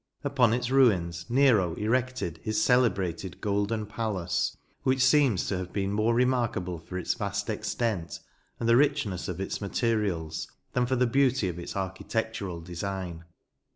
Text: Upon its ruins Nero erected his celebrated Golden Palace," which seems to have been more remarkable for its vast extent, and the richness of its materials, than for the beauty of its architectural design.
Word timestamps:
Upon 0.23 0.51
its 0.51 0.71
ruins 0.71 1.27
Nero 1.29 1.75
erected 1.75 2.39
his 2.41 2.59
celebrated 2.59 3.39
Golden 3.39 3.85
Palace," 3.85 4.57
which 4.81 5.03
seems 5.05 5.45
to 5.45 5.59
have 5.59 5.71
been 5.71 5.93
more 5.93 6.15
remarkable 6.15 6.79
for 6.79 6.97
its 6.97 7.13
vast 7.13 7.51
extent, 7.51 8.19
and 8.59 8.67
the 8.67 8.77
richness 8.77 9.27
of 9.27 9.39
its 9.39 9.61
materials, 9.61 10.47
than 10.73 10.87
for 10.87 10.95
the 10.95 11.05
beauty 11.05 11.49
of 11.49 11.59
its 11.59 11.75
architectural 11.75 12.61
design. 12.61 13.25